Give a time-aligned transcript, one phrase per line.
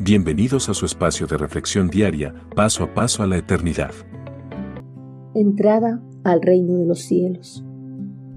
[0.00, 3.92] Bienvenidos a su espacio de reflexión diaria, paso a paso a la eternidad.
[5.34, 7.64] Entrada al reino de los cielos.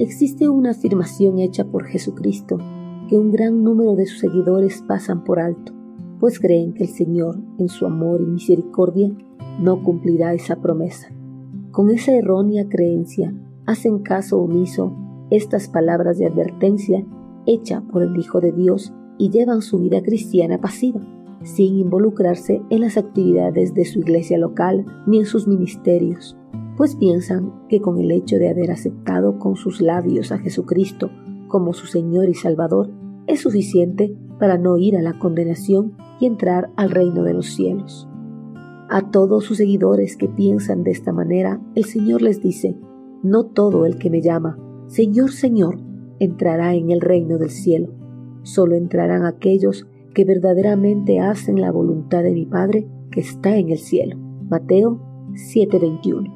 [0.00, 2.58] Existe una afirmación hecha por Jesucristo
[3.08, 5.72] que un gran número de sus seguidores pasan por alto,
[6.18, 9.16] pues creen que el Señor, en su amor y misericordia,
[9.60, 11.12] no cumplirá esa promesa.
[11.70, 13.32] Con esa errónea creencia,
[13.64, 14.92] hacen caso omiso
[15.30, 17.06] estas palabras de advertencia
[17.46, 21.00] hecha por el Hijo de Dios y llevan su vida cristiana pasiva
[21.44, 26.36] sin involucrarse en las actividades de su iglesia local ni en sus ministerios,
[26.76, 31.10] pues piensan que con el hecho de haber aceptado con sus labios a Jesucristo
[31.46, 32.90] como su Señor y Salvador,
[33.26, 38.08] es suficiente para no ir a la condenación y entrar al reino de los cielos.
[38.90, 42.76] A todos sus seguidores que piensan de esta manera, el Señor les dice,
[43.22, 45.78] no todo el que me llama, Señor, Señor,
[46.18, 47.94] entrará en el reino del cielo,
[48.42, 53.78] solo entrarán aquellos que verdaderamente hacen la voluntad de mi Padre que está en el
[53.78, 54.16] cielo.
[54.48, 55.00] Mateo
[55.34, 56.32] 7:21.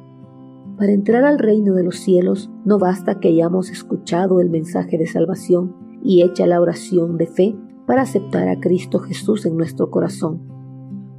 [0.77, 5.07] Para entrar al reino de los cielos no basta que hayamos escuchado el mensaje de
[5.07, 10.41] salvación y hecha la oración de fe para aceptar a Cristo Jesús en nuestro corazón.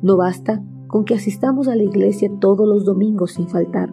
[0.03, 3.92] No basta con que asistamos a la iglesia todos los domingos sin faltar,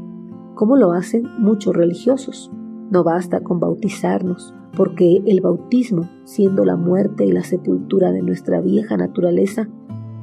[0.56, 2.52] como lo hacen muchos religiosos.
[2.90, 8.62] No basta con bautizarnos, porque el bautismo, siendo la muerte y la sepultura de nuestra
[8.62, 9.68] vieja naturaleza,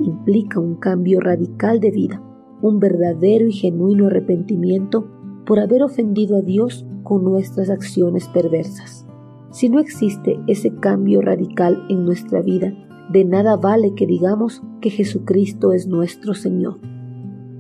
[0.00, 2.22] implica un cambio radical de vida,
[2.62, 5.06] un verdadero y genuino arrepentimiento
[5.44, 9.06] por haber ofendido a Dios con nuestras acciones perversas.
[9.50, 12.72] Si no existe ese cambio radical en nuestra vida,
[13.12, 16.80] de nada vale que digamos que Jesucristo es nuestro Señor.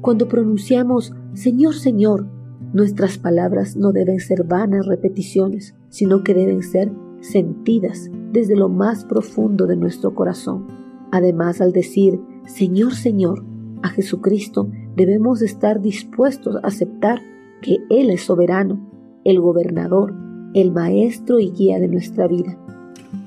[0.00, 2.28] Cuando pronunciamos Señor, Señor,
[2.74, 9.04] Nuestras palabras no deben ser vanas repeticiones, sino que deben ser sentidas desde lo más
[9.04, 10.66] profundo de nuestro corazón.
[11.12, 13.44] Además, al decir Señor, Señor
[13.84, 17.20] a Jesucristo, debemos estar dispuestos a aceptar
[17.62, 18.90] que Él es soberano,
[19.22, 20.12] el gobernador,
[20.54, 22.58] el maestro y guía de nuestra vida.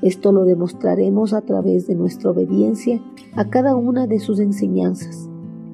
[0.01, 2.99] Esto lo demostraremos a través de nuestra obediencia
[3.37, 5.29] a cada una de sus enseñanzas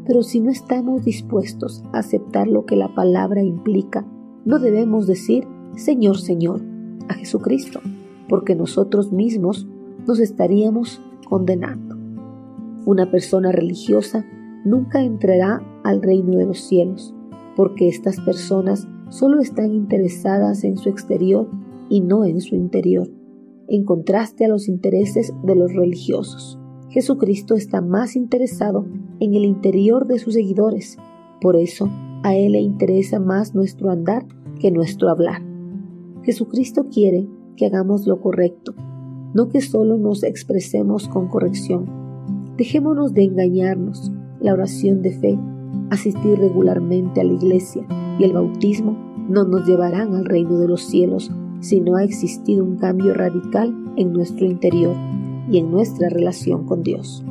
[0.06, 4.06] pero si no estamos dispuestos a aceptar lo que la palabra implica,
[4.46, 6.62] no debemos decir Señor, Señor
[7.10, 7.82] a Jesucristo,
[8.30, 9.68] porque nosotros mismos
[10.08, 11.98] nos estaríamos condenando.
[12.86, 14.26] Una persona religiosa
[14.66, 17.14] nunca entrará al reino de los cielos,
[17.56, 21.48] porque estas personas solo están interesadas en su exterior
[21.90, 23.10] y no en su interior,
[23.68, 26.60] en contraste a los intereses de los religiosos.
[26.94, 28.86] Jesucristo está más interesado
[29.20, 31.00] en el interior de sus seguidores.
[31.42, 31.90] Por eso,
[32.22, 34.28] a Él le interesa más nuestro andar
[34.60, 35.42] que nuestro hablar.
[36.22, 37.28] Jesucristo quiere
[37.58, 38.76] que hagamos lo correcto,
[39.34, 41.90] no que solo nos expresemos con corrección.
[42.58, 44.12] Dejémonos de engañarnos.
[44.40, 45.40] La oración de fe,
[45.90, 47.88] asistir regularmente a la iglesia
[48.20, 48.96] y el bautismo
[49.28, 53.74] no nos llevarán al reino de los cielos si no ha existido un cambio radical
[53.96, 54.96] en nuestro interior
[55.54, 57.24] y en nuestra relación con Dios.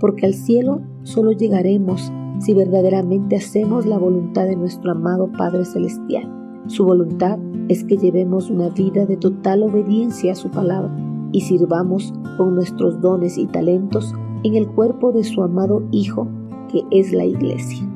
[0.00, 2.10] Porque al cielo solo llegaremos
[2.40, 6.26] si verdaderamente hacemos la voluntad de nuestro amado Padre Celestial.
[6.68, 7.38] Su voluntad
[7.68, 10.90] es que llevemos una vida de total obediencia a su palabra
[11.32, 16.26] y sirvamos con nuestros dones y talentos en el cuerpo de su amado Hijo,
[16.72, 17.86] que es la Iglesia.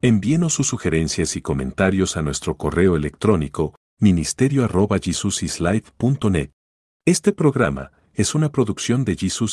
[0.00, 6.50] Envíenos sus sugerencias y comentarios a nuestro correo electrónico ministerio.jesusislife.net.
[7.04, 9.50] Este programa es una producción de Jesus